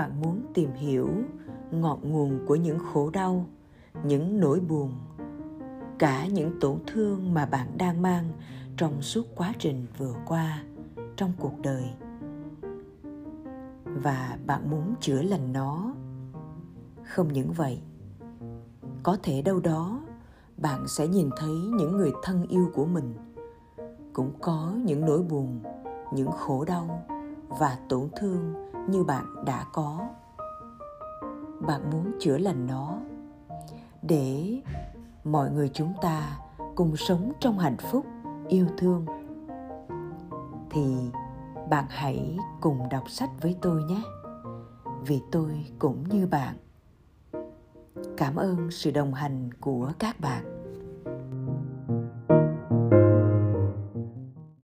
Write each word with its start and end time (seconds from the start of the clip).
bạn 0.00 0.20
muốn 0.20 0.42
tìm 0.54 0.72
hiểu 0.72 1.08
ngọn 1.70 2.12
nguồn 2.12 2.46
của 2.46 2.54
những 2.54 2.78
khổ 2.78 3.10
đau, 3.10 3.46
những 4.04 4.40
nỗi 4.40 4.60
buồn, 4.60 4.92
cả 5.98 6.26
những 6.26 6.60
tổn 6.60 6.78
thương 6.86 7.34
mà 7.34 7.46
bạn 7.46 7.68
đang 7.78 8.02
mang 8.02 8.24
trong 8.76 9.02
suốt 9.02 9.26
quá 9.36 9.52
trình 9.58 9.86
vừa 9.98 10.14
qua 10.26 10.62
trong 11.16 11.32
cuộc 11.40 11.52
đời. 11.62 11.84
Và 13.84 14.38
bạn 14.46 14.70
muốn 14.70 14.94
chữa 15.00 15.22
lành 15.22 15.52
nó? 15.52 15.94
Không 17.04 17.32
những 17.32 17.52
vậy, 17.52 17.80
có 19.02 19.16
thể 19.22 19.42
đâu 19.42 19.60
đó 19.60 20.00
bạn 20.56 20.88
sẽ 20.88 21.06
nhìn 21.06 21.30
thấy 21.36 21.54
những 21.78 21.96
người 21.96 22.12
thân 22.22 22.46
yêu 22.46 22.70
của 22.74 22.84
mình 22.84 23.14
cũng 24.12 24.32
có 24.40 24.72
những 24.84 25.00
nỗi 25.00 25.22
buồn, 25.22 25.60
những 26.12 26.30
khổ 26.30 26.64
đau 26.64 27.06
và 27.48 27.78
tổn 27.88 28.08
thương 28.16 28.70
như 28.90 29.04
bạn 29.04 29.44
đã 29.44 29.64
có. 29.72 30.08
Bạn 31.60 31.90
muốn 31.90 32.12
chữa 32.20 32.38
lành 32.38 32.66
nó 32.66 32.98
để 34.02 34.60
mọi 35.24 35.50
người 35.50 35.70
chúng 35.74 35.92
ta 36.02 36.38
cùng 36.74 36.96
sống 36.96 37.32
trong 37.40 37.58
hạnh 37.58 37.76
phúc, 37.76 38.06
yêu 38.48 38.66
thương. 38.78 39.06
Thì 40.70 40.96
bạn 41.70 41.84
hãy 41.88 42.38
cùng 42.60 42.88
đọc 42.88 43.10
sách 43.10 43.30
với 43.40 43.56
tôi 43.62 43.82
nhé, 43.82 44.02
vì 45.06 45.22
tôi 45.32 45.66
cũng 45.78 46.08
như 46.08 46.26
bạn. 46.26 46.56
Cảm 48.16 48.36
ơn 48.36 48.70
sự 48.70 48.90
đồng 48.90 49.14
hành 49.14 49.50
của 49.60 49.92
các 49.98 50.20
bạn. 50.20 50.59